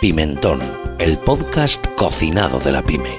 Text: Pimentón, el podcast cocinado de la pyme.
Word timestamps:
Pimentón, 0.00 0.60
el 0.98 1.18
podcast 1.18 1.86
cocinado 1.96 2.58
de 2.60 2.72
la 2.72 2.82
pyme. 2.82 3.18